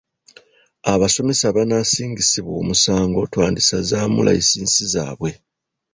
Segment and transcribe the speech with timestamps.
[0.93, 5.31] Abasomesa abanaasingisibwa omusango twandisazaamu layisinsi zaabwe.